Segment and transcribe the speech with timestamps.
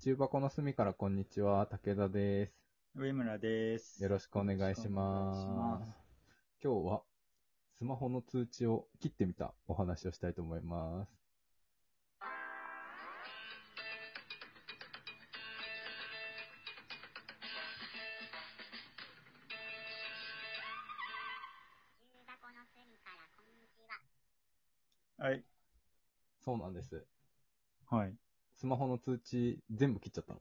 [0.00, 2.52] 中箱の隅からこんにちは、武田です。
[2.94, 4.00] 上村です。
[4.00, 5.92] よろしくお願いします。
[6.62, 7.02] 今日は
[7.76, 11.10] スマホの通知を切ってみたお話をしたいと思います。
[21.98, 23.82] 中箱の隅からこんにち
[25.18, 25.26] は。
[25.26, 25.42] はい。
[26.44, 27.04] そうなんです。
[27.90, 28.14] はい。
[28.58, 30.40] スマホの通知全部切っちゃったの。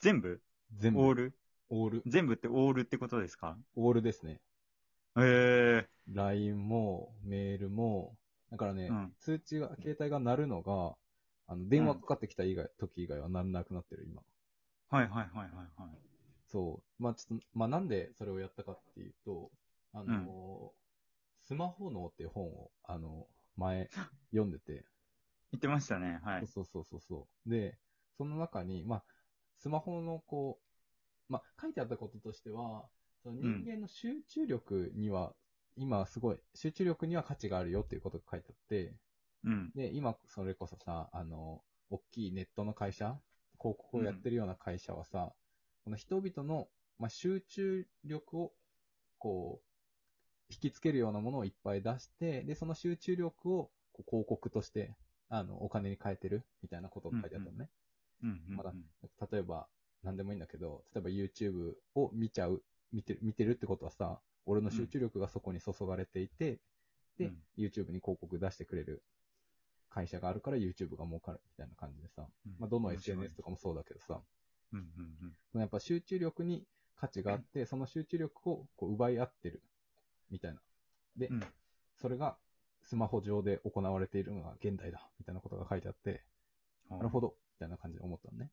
[0.00, 0.40] 全部？
[0.76, 1.02] 全部。
[1.02, 1.34] オール？
[1.68, 2.02] オール。
[2.06, 3.56] 全部ってオールってことですか？
[3.76, 4.40] オールですね。
[5.16, 8.16] へえ LINE もメールも、
[8.50, 10.96] だからね、うん通知が、携帯が鳴るのが、
[11.46, 14.22] あの、電話かかってきた以外、時以外は鳴らなくなってる、今。
[14.88, 15.48] はいはいはいはい
[15.80, 15.90] はい。
[16.50, 17.02] そう。
[17.02, 19.50] まあちょっと、まあなんでそれをやったかっていうと、
[19.92, 20.72] あの、
[21.42, 23.88] スマホ脳っていう本を、あの、前、
[24.30, 24.84] 読んでて、
[25.54, 26.20] 言ってましたね。
[26.24, 26.46] はい。
[26.46, 27.50] そうそうそうそう。
[27.50, 27.78] で、
[28.18, 29.04] その中に、まあ、
[29.58, 30.58] スマホのこ
[31.28, 32.84] う、まあ、書いてあったこととしては、
[33.22, 35.32] その人間の集中力には、
[35.76, 38.94] 今すごい、集中力には価値があるよっていうことが書いてあって、
[39.44, 39.70] うん。
[39.74, 43.16] で、今それこそさ、あの、大きいネットの会社、
[43.60, 45.32] 広告をやってるような会社はさ、
[45.84, 48.52] この人々の、まあ、集中力を、
[49.18, 54.94] こう、引きつけるようなものをいっぱい出して、で、その集中力をこう広告として、
[55.28, 57.70] あの、お金に変えてるみたいなことが書いてあったのね。
[58.22, 58.56] うんうんうん。
[58.56, 58.72] まだ
[59.30, 59.66] 例えば、
[60.02, 66.60] なんでもいいんだけど、例えば YouTube を見ちゃう、見てる、見てるってことはさ、俺の集中力がそこに注がれていて、
[67.18, 69.02] で、うん YouTube に広告出してくれる
[69.88, 74.20] 会社があるから YouTube が儲かるみたいな感じでさ、うんまあ、どの面白い SNS とかもそうだけどさ、
[74.72, 76.64] うんうんそのやっぱ集中力に
[76.96, 79.62] 価値があって、その集中力をこう奪い合ってる、
[80.30, 80.60] みたいな。
[81.16, 81.42] で、うん。
[82.00, 82.36] それが
[82.84, 86.22] スマホ上で行われているのが現代だ、みたいなことが書いてあって、
[86.90, 86.98] うん。
[86.98, 88.50] なるほど、みたいな感じで思ったのね。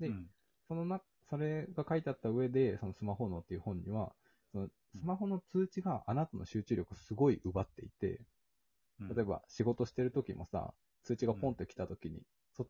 [0.00, 0.26] で、うん
[0.68, 4.12] そのな、それが書いてあった上で、そのスマホ脳っていう本には、
[4.52, 8.20] そのスマホの通知があなたの集中力をすごい奪っていて、
[9.00, 10.74] うん例えば仕事してる時もさ、
[11.04, 12.20] 通知がポンって来た時に、
[12.56, 12.66] そ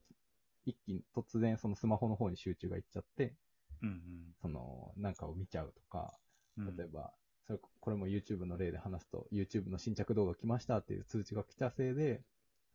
[0.66, 3.34] 一気に突然そのスマホの方に集中がいっちゃって、
[3.82, 4.00] うん
[4.42, 6.12] その、なんかを見ちゃうとか、
[6.58, 6.76] うん。
[6.76, 7.12] 例えば、
[7.48, 12.20] それ、これも YouTube の例で話すと、YouTube の新着動画来ましたっていう通知が来たせいで、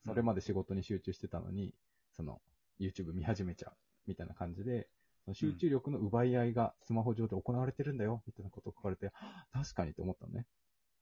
[0.03, 1.75] それまで仕事に集中してたのに、
[2.11, 2.41] その、
[2.79, 3.73] YouTube 見始めちゃう、
[4.07, 4.89] みたいな感じで、
[5.25, 9.11] その集中力の奪い合いがスマホ上で行われてるんだよ、みたいなことを書かれて、は
[9.53, 10.47] あ確かにと思ったのね。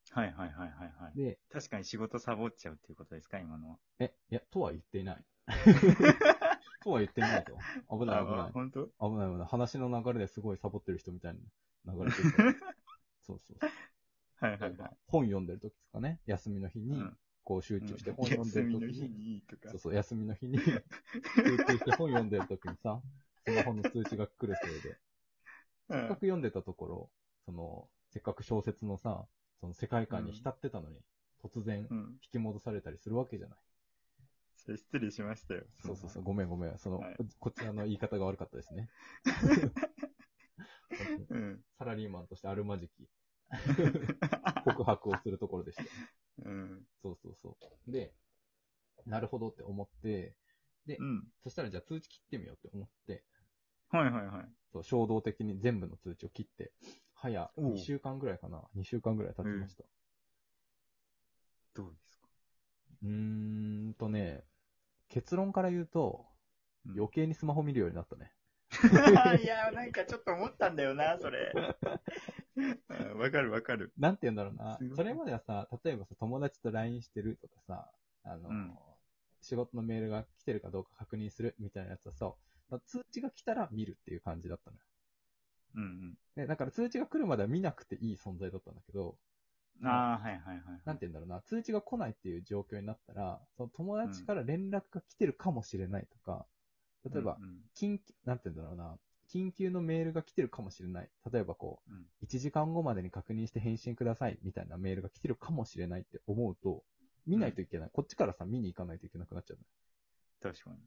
[0.10, 1.18] はいはいはいはいはい。
[1.18, 3.78] で、確かに仕事サボっちゃうっていうことですか今のは。
[4.00, 5.26] え、いや、とは言っていない。
[6.84, 7.54] とは言っていないと。
[7.90, 8.52] 危ない危ない。
[8.52, 9.48] 本当危ない危ない。
[9.48, 11.36] 話の流れですごいサボってる人みたい
[11.86, 12.24] な流れてる。
[13.32, 13.70] そうそうそう。
[14.46, 14.90] はいはいはい。
[15.08, 19.80] 本読んでる時とかね、休みの日にうん、こう集中して本読んでる時に、にとかそう。
[19.80, 23.02] そう、休みの日に、集中して本読んでる時にさ、
[23.46, 24.98] スマホの通知が来るせいで、うん
[25.92, 27.10] せっかく読んでたところ、
[27.46, 29.28] その、せっかく小説のさ、
[29.60, 31.02] その世界観に浸ってたのに、
[31.44, 32.20] 突然うん。
[32.24, 33.58] 引き戻されたりするわけじゃない。
[34.56, 35.64] それ失礼しましたよ。
[35.82, 36.78] そうそうそう、ごめんごめん。
[36.78, 37.04] その、
[37.40, 38.90] こちらの言い方が悪かったですね。
[41.30, 41.64] うん。
[41.78, 43.08] サラリーマンとしてあるまじき
[44.66, 45.84] 告白をするところでした。
[46.46, 46.88] うん。
[47.02, 47.58] そうそうそ
[47.88, 47.92] う。
[47.92, 48.14] で、
[49.06, 50.36] なるほどって思って、
[50.88, 51.28] うん。
[51.44, 53.24] そしたらじゃあ通知切ってみようって思って、
[53.90, 54.50] はいはいはい。
[54.72, 56.72] そう衝動的に全部の通知を切って、
[57.14, 59.84] 早おう2週間ぐらいかな ?2 週間ぐらい経ちました。
[61.74, 62.28] どうですか？
[63.04, 64.44] うーんとね、
[65.10, 66.26] 結論から言うと、
[66.86, 68.34] うん余計にスマホ見るようになったね。
[69.44, 71.52] いや、なんかちょっと思ったんだよな、それ。
[71.56, 71.60] う
[73.16, 73.94] んわかるわかる。
[73.98, 74.94] なんて言うんだろうなすご。
[74.94, 77.92] いそれまではさ、例えばさ、友達と LINE してるとかさ、
[78.24, 78.78] あの、うん
[79.44, 82.32] 仕事のメールが来てるかどうか確認するみたいなやつはさ、
[82.86, 84.84] 通知が来たら見るっていう感じだったのよ。
[85.76, 89.18] うんで、だから通知が来るまでは見なくていい存在だったんだけど、
[89.82, 89.88] うん。
[89.88, 90.82] ああ、はいはいはい。
[90.86, 96.46] なんて言うんだろうな、通知が来ないっていう状況になったら、その友達から連絡が来てるかもしれないとか、
[97.10, 98.98] 例えば、うんうん緊急、なんて言うんだろうな、
[99.34, 101.10] 緊急のメールが来てるかもしれない。
[101.32, 106.84] 例えばこう、うん1時間後までに確認して返信くださいみたいなメールが来てるかもしれないって思うと、
[107.26, 107.90] 見ないといけない。
[107.94, 110.54] こっちからさ、見に行かないといけなくなっちゃうのよ。
[110.54, 110.78] 確かに。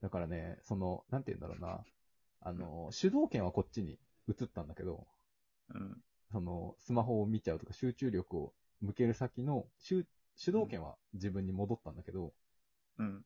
[0.00, 1.84] だからね、その、なんて言うんだろうな、
[2.40, 3.98] あの、主導権はこっちに
[4.28, 5.06] 移ったんだけど、
[5.74, 6.02] うん。
[6.30, 10.06] その、スマホを見ちゃうとか集中力を向ける先の主
[10.36, 12.32] 主導権は自分に戻ったんだけど、
[12.98, 13.24] うん。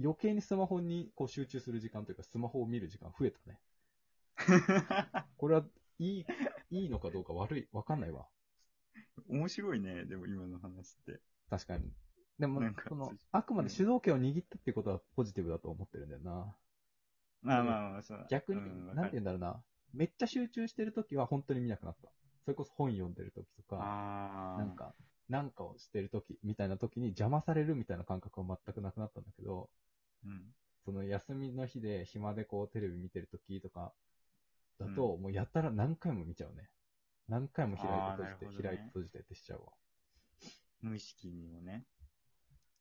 [0.00, 3.58] 余計にスマホにこう集中する時間というか、スマホを見る時間増えたね。
[5.36, 5.64] これは
[5.98, 6.26] いい、
[6.70, 8.26] いいのかどうか悪い、わかんないわ。
[9.28, 11.20] 面白いね、でも今の話って。
[11.50, 11.92] 確かに。
[12.38, 16.56] でもなんか、その、あくまで主導権を握ったっていうことはポジティブだと思ってるんだよな。
[17.42, 18.26] まあまあまあ、そう。
[18.30, 19.62] 逆に、うんなんて言うんだろうな。
[19.92, 22.10] めっちゃ集中してるときは本当に見なくなった。
[22.44, 24.56] それこそ本読んでるときとか。
[24.58, 24.94] なん、か、
[25.28, 29.67] なんかをしてるときみたいなときに邪魔されるみたいな感覚は全くなくなったんだけど、
[31.08, 33.92] 休みの日で暇でこうテレビ見てるときとか
[34.78, 36.68] だと、もうやったら何回も見ちゃうね。
[37.28, 39.72] 何回も開いて閉じて、開いて閉じてってしちゃうわ。
[40.80, 41.84] 無意識にもね。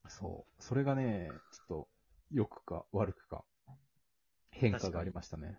[0.08, 0.64] そう。
[0.64, 1.88] それがね、ちょっと、
[2.32, 3.44] 良くか悪くか、
[4.52, 5.58] 変化がありましたね。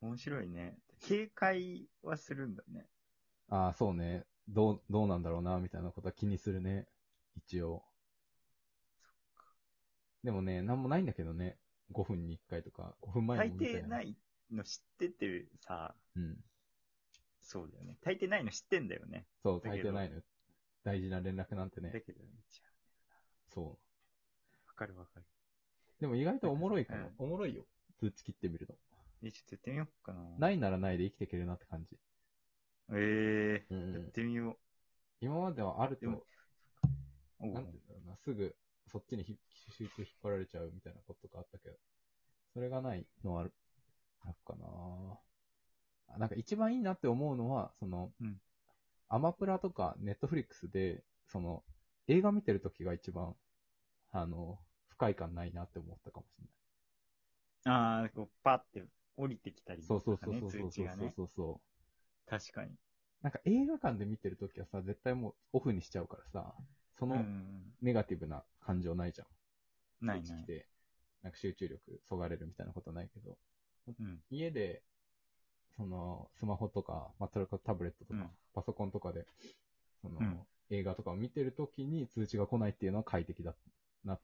[0.00, 0.78] 面白いね。
[1.00, 2.86] 警戒はするんだね。
[3.48, 4.24] ああ、そうね。
[4.48, 6.86] どう、どうなんだろうな、みたいなことは気にするね。
[7.36, 7.87] 一応。
[10.24, 11.56] でもね、なんもないんだけどね。
[11.92, 14.16] 5分に1回とか、5分前大に見た抵ない
[14.50, 16.36] の知っててさ、うん。
[17.40, 17.96] そうだよね。
[18.02, 19.24] 大抵ないの知ってんだよね。
[19.42, 20.22] そう、だけど大抵ないのよ。
[20.84, 21.90] 大事な連絡なんてね。
[21.90, 22.68] だけど、見ちゃ
[23.48, 23.64] そう。
[23.64, 23.68] う。
[23.68, 23.76] わ
[24.74, 25.24] かるわかる。
[26.00, 27.14] でも意外とおもろいかなうん。
[27.18, 27.64] おもろいよ。
[27.98, 28.74] 通知切ってみると。
[29.22, 30.20] え、ちょっとやってみようかな。
[30.38, 31.96] ないならないで生きていけるなって感じ。
[32.92, 34.56] ええうんやってみよ
[35.20, 36.22] 今まではあると、でもう。
[37.40, 38.54] おうなんて言うんだろうな、すぐ
[38.88, 39.36] そっちにひ
[39.78, 41.76] 集中引っ張られちゃうみたいなことがあったけど、
[42.54, 43.52] それがないのはある、
[44.24, 44.66] あるかな
[46.14, 48.36] あなんか一番いいなって思うのは、その、うん
[49.10, 51.62] アマプラとかネットフリックスで、その、
[52.08, 53.34] 映画見てるときが一番、
[54.12, 54.58] あの、
[54.88, 57.74] 不快感ないなって思ったかもしれない。
[57.74, 58.84] ああ、こう、パって
[59.16, 61.12] 降りてきたりそうそうとかね、そうそうそう。
[61.16, 61.60] そうそ
[62.26, 62.30] う。
[62.30, 62.70] 確かに。
[63.22, 66.54] なんか映画館で見てるときはさ、絶対もうオフにしちゃうからさ、
[66.98, 67.72] そのうん。
[67.80, 70.06] ネガティブな感情ないじゃん。
[70.06, 70.28] ないない。
[70.28, 70.66] こっち来て、
[71.22, 73.36] なんか集中力そがれるみたいなことないけど、
[73.86, 74.18] うん。
[74.30, 74.82] 家で、
[75.76, 79.24] その、スマホとか、まあ、それかタブレットとか、うんパソコンとかで、
[80.02, 80.40] その、うん
[80.70, 83.54] 映画とかを見てるときに通知が来ないっていうのは快適だ
[84.04, 84.18] な、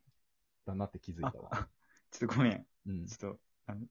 [0.66, 1.50] だなって気づいたわ。
[1.52, 1.68] あ、
[2.10, 2.66] ちょっとごめん。
[2.86, 3.06] うん。
[3.06, 3.86] ちょっと、あの、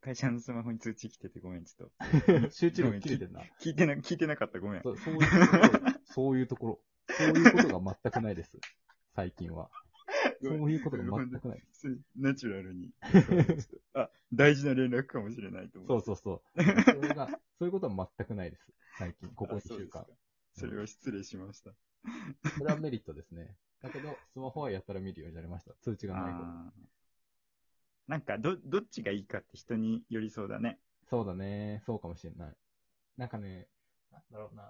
[0.00, 2.50] 会社のスマホに通知来ててごめん、ちょっと。
[2.50, 3.42] 集中力切れてんな。
[3.60, 4.82] 聞いてな、聞いてなかった、ごめん。
[4.82, 6.80] そうそういうところ、そういうところ。
[7.08, 8.58] そういうことが全くないです。
[9.14, 9.70] 最近は。
[10.42, 11.62] そういうことが全くない。
[12.16, 12.92] ナチュラルに。
[13.94, 16.02] あ、大事な連絡かもしれないと思そうう。
[16.02, 16.62] そうそう。
[16.84, 17.28] それが、
[17.58, 18.72] そういうことは全くないです。
[18.98, 20.06] 最近、ここ2週間あ
[20.52, 21.72] それは失礼しました。
[22.56, 23.56] それはメリットですね。
[23.82, 25.74] だけど、スマホはやったら見るようになりました。
[25.82, 26.76] 通知がない。
[28.08, 30.78] なんか、ど、どっちがいいかって人によりそうだね。
[31.08, 31.82] そうだね。
[31.86, 32.56] そうかもしれない。
[33.16, 33.68] なんかね、
[34.10, 34.64] なんだろうな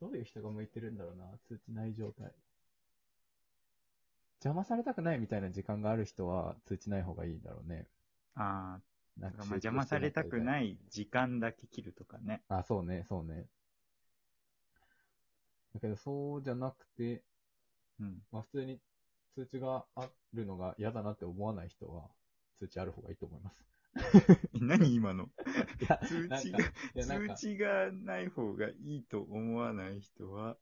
[0.00, 2.32] どういう人が向いてるんだろうな通知ない状態。
[4.42, 7.86] 邪魔されたくないみたいな時間がある人は通知ない方がいいんだろうね。
[8.34, 8.80] ああ、
[9.20, 10.42] なんまあ邪魔されたくい。
[10.42, 12.42] ない時間だけ切るとかね。
[12.48, 13.46] あ、そうね、そうね。
[15.74, 17.22] だけど、そうじゃなくて、
[18.00, 18.18] うん。
[18.32, 18.80] まあ普通に
[19.34, 22.08] 通知があるのが嫌だなって思わない人は、
[22.58, 23.64] 通知ある方がいいと思います。
[23.96, 25.28] え 何今の？
[26.06, 26.58] 通知が、
[26.94, 30.56] 通知がない方がいいと思わない人は、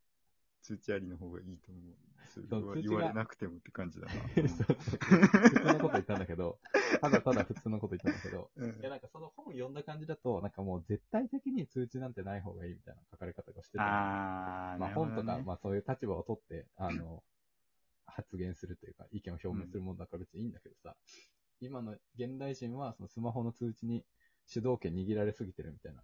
[0.63, 1.95] 通知ありの方がいいと思う。
[2.29, 4.13] それは言われなくてもって感じだな。
[4.37, 6.59] 普通のこと言ったんだけど、
[7.01, 13.85] ただただ普通のこと言ったんだけど、うんいやなんかその本読んだ感じだと、なんかもう絶対的に通知なんてない方がいいみたいな書かれ方がしてた。
[13.85, 17.23] あー、まあ本とか、まあそういう立場を取って、あの、
[18.09, 20.95] 発言するというか、意見を表明するものだから別にいいんだけどさ、
[21.61, 24.05] 今の現代人はそのスマホの通知に
[24.47, 26.03] 主導権握られすぎてるみたいな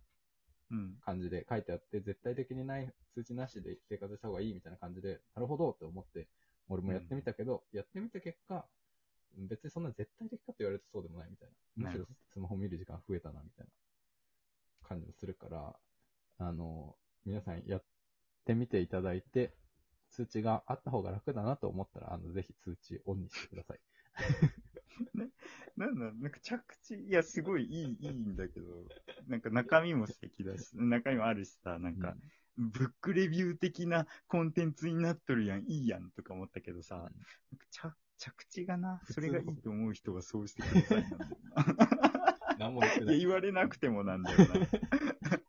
[0.71, 0.95] うん。
[1.05, 6.29] 感じで書いてあって、絶対的にない通知なしで生活した方がいいみたいな感じで、なるほどって思って、
[6.69, 8.65] 俺もやってみたけど、やってみた結果、
[9.37, 11.89] 別にそんな絶対的かと言われるとそうでもないみたいな。
[11.89, 15.77] むしろスマホ見る時間増えたなみたいな感じもするから、
[16.39, 17.85] あの、皆さんやっ
[18.45, 19.55] てみていただいて、
[20.15, 23.81] 通知があった方が楽だなと思ったら、あの、ぜひ通知オンにしてください。
[25.77, 28.87] なんだ、なんか着地、いや、すごいいい、いいんだけど、
[29.27, 32.17] なんか中身も素敵だし、中身もあるしさ、なんか、
[32.57, 37.11] ブックレビュー的なコンテンツになっとるやん、いいやんとか思ったけどさ、
[37.73, 41.37] 着着地がな、それがいいと思う人はそうしてくださいなんだよ
[42.59, 43.07] 何も言ってな。
[43.07, 44.55] ない言われなくてもなんだよな。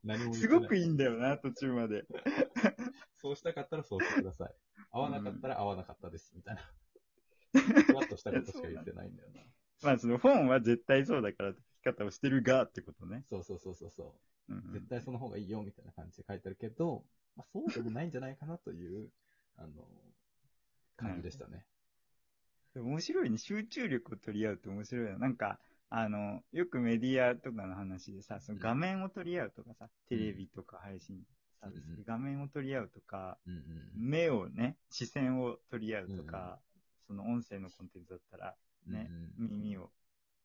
[0.06, 0.48] 何もす。
[0.48, 2.06] ごくいいんだよな、途中まで。
[3.18, 4.56] そうしたかったらそうしてください。
[4.92, 6.62] 合わなかったら合わなかったです、みたいな。
[7.84, 9.42] ふわっとしたことしか言ってないんだよな。
[9.82, 13.24] まあ、その本は絶対そうだから書き方をしてるがってことね。
[13.28, 14.16] そうそうそうそうそ
[14.50, 14.54] う。
[14.54, 17.04] うんうん絶対その方がいいよ、みたいな感じで書いてあるけど、
[17.36, 19.10] まあ、そうでもないんじゃないかなという、
[19.58, 19.88] あの、
[20.98, 21.66] 感じでしたね。
[22.76, 23.38] 面白いね。
[23.38, 25.18] 集中力を取り合うって面白いな。
[25.18, 31.24] なんか、あの、よくメディアとかの話でさ、その画面を取り合うとかさ、テレビとか配信
[32.06, 33.62] 画面を取り合うとか、うんうん。
[33.96, 36.60] 目をね、視線を取り合うとか、
[37.08, 38.56] その音声のコンテンツだったら、
[38.88, 39.90] ね、うんうん耳を、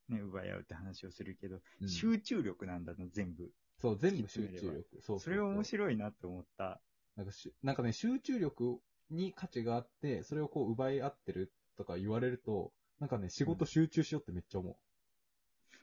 [0.08, 3.50] ね、奪い合うって話をするけど、うん集中力なんだな、全部。
[3.80, 4.86] そう、全部集中力。
[5.00, 5.64] そうそれは面い。
[5.64, 6.80] 白いなって思った。
[7.16, 8.80] なんかしなんかね、集中力
[9.10, 14.78] に価値があって、それをこう奪い合ってるとか言われると、なんかね、仕事集中しようってめっちゃ思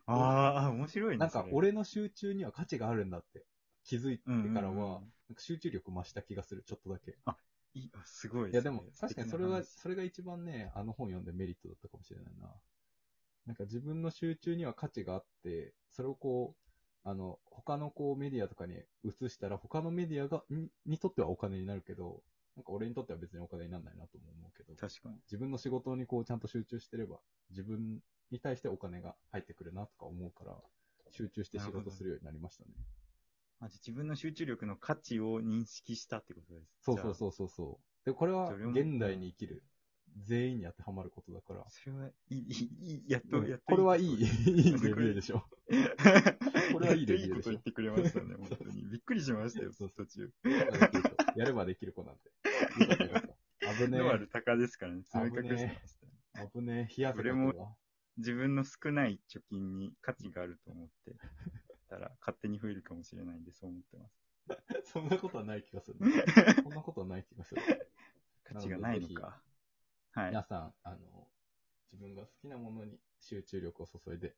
[0.08, 1.14] ああ、面白う。
[1.14, 1.20] いね。
[1.20, 3.46] なんか俺の集中には価値があるんだって
[3.84, 7.18] 気づいてからは、うんうんうんなんか集中力増した気がする、ちょっとだけ。
[7.74, 12.50] いいあすごいいやでも、確かにそれは、それが一番ね、あの本読んでメリットだったかもしれないな。
[13.46, 16.56] なんか自分の集中には価値があって、それをこ
[17.06, 22.24] う、あの、他のこうメディアとかに移したら、他のメディアが、ににとってはお金になるけど、
[22.56, 25.16] なんか俺にとっては別にお金にならないなとも思うけど、確かに。
[25.28, 30.56] 自分の仕事にこうちゃんと集中してれば、自分に対してお金が入ってくるなとか思うから、
[31.12, 32.72] 集中して仕事するようになりましたね。
[33.60, 36.64] あじゃあ自分の集中力の価値を認識したってことです。
[36.64, 36.68] う。
[36.84, 38.06] そうそうそうそうそう。
[38.06, 39.64] で、これは現代に生きる
[40.26, 45.40] 全員に当てはまることだから、それはいい、いい、やっと、うんやっとこれはいい、いいレビューでしょ。
[45.40, 45.48] こ
[46.74, 48.84] これはいいレビューでしょいいこと言ってくれましたね、本当に。
[48.90, 50.32] びっくりしましたよ、途中。
[51.36, 52.32] やればできる子なんで。
[53.86, 55.98] 危ねノアル高ですからね、詰め隠してまし
[56.34, 57.76] た危ねえ、冷やせた俺もわ。
[58.18, 61.16] 自分の少ない貯金に価値があると思って
[61.90, 64.28] たら、勝手に増えるかもしれないんで、そう思ってます。
[64.94, 65.98] そんなことはない気がする。
[66.64, 67.62] そんなことはない気がする。
[68.44, 69.42] 価値がないのか。
[70.12, 70.30] はい。
[70.30, 71.28] 皆さん、あの、
[71.92, 74.36] 自分が好きなものに集中力を注いで、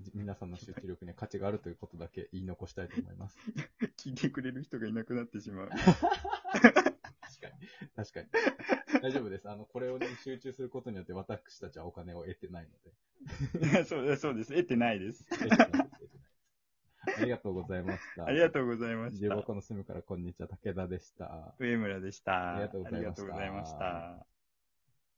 [0.00, 3.38] じ皆さんの集中力には価値があるということだけ言い残したいと思います。
[3.98, 5.70] 聞いてくれる人がいなくなってしまう。
[7.96, 8.28] 確かに。
[9.02, 9.48] 大丈夫です。
[9.48, 13.84] あの、これを、ね、集中することによって私たちはお金を得てないので。
[13.84, 14.50] そうそうです。
[14.54, 15.26] 得てないです。
[17.16, 18.26] ありがとうございました。
[18.26, 19.36] ありがとうございまし重た。
[19.36, 21.54] 箱の隅からこんにちは、武田でした。
[21.58, 22.54] 上村でした。
[22.54, 24.37] ありがとうございましたありがとうございました。